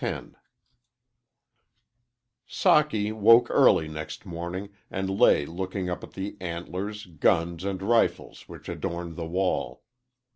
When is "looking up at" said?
5.45-6.13